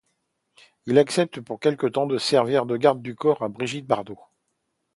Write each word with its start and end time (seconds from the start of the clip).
Il 0.87 0.97
accepte 0.97 1.41
pour 1.41 1.59
quelque 1.59 1.85
temps 1.85 2.07
de 2.07 2.17
servir 2.17 2.65
de 2.65 2.75
garde 2.75 3.03
du 3.03 3.13
corps 3.13 3.43
à 3.43 3.49
Brigitte 3.49 3.85
Bardot. 3.85 4.17